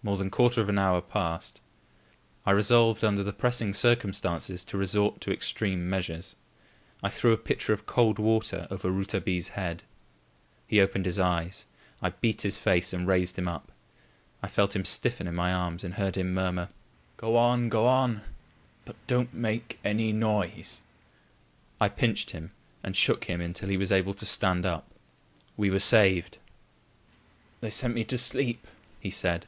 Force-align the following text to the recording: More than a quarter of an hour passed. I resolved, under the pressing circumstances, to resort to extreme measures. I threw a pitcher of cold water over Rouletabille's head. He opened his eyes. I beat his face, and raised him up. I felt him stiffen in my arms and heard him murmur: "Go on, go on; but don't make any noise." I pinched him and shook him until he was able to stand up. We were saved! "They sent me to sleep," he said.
More 0.00 0.16
than 0.16 0.28
a 0.28 0.30
quarter 0.30 0.62
of 0.62 0.70
an 0.70 0.78
hour 0.78 1.02
passed. 1.02 1.60
I 2.46 2.52
resolved, 2.52 3.04
under 3.04 3.22
the 3.22 3.32
pressing 3.32 3.74
circumstances, 3.74 4.64
to 4.66 4.78
resort 4.78 5.20
to 5.20 5.32
extreme 5.32 5.90
measures. 5.90 6.34
I 7.02 7.10
threw 7.10 7.32
a 7.32 7.36
pitcher 7.36 7.74
of 7.74 7.84
cold 7.84 8.18
water 8.18 8.66
over 8.70 8.90
Rouletabille's 8.90 9.48
head. 9.48 9.82
He 10.66 10.80
opened 10.80 11.04
his 11.04 11.18
eyes. 11.18 11.66
I 12.00 12.10
beat 12.10 12.40
his 12.40 12.56
face, 12.56 12.94
and 12.94 13.06
raised 13.06 13.36
him 13.38 13.48
up. 13.48 13.70
I 14.42 14.48
felt 14.48 14.74
him 14.74 14.86
stiffen 14.86 15.26
in 15.26 15.34
my 15.34 15.52
arms 15.52 15.84
and 15.84 15.94
heard 15.94 16.16
him 16.16 16.32
murmur: 16.32 16.70
"Go 17.18 17.36
on, 17.36 17.68
go 17.68 17.84
on; 17.84 18.22
but 18.86 18.96
don't 19.08 19.34
make 19.34 19.78
any 19.84 20.10
noise." 20.10 20.80
I 21.82 21.90
pinched 21.90 22.30
him 22.30 22.52
and 22.82 22.96
shook 22.96 23.24
him 23.24 23.42
until 23.42 23.68
he 23.68 23.76
was 23.76 23.92
able 23.92 24.14
to 24.14 24.24
stand 24.24 24.64
up. 24.64 24.86
We 25.58 25.68
were 25.68 25.80
saved! 25.80 26.38
"They 27.60 27.68
sent 27.68 27.94
me 27.94 28.04
to 28.04 28.16
sleep," 28.16 28.66
he 29.00 29.10
said. 29.10 29.44